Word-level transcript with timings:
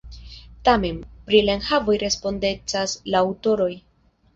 Tamen, 0.69 0.97
pri 1.29 1.43
la 1.45 1.55
enhavoj 1.59 2.01
respondecas 2.07 3.01
la 3.15 3.25
aŭtoroj. 3.27 3.75